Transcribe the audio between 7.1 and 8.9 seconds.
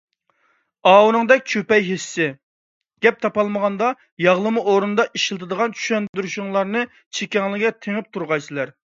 چېكەڭلەرگە تېڭىپ تۇرغايسىلەر.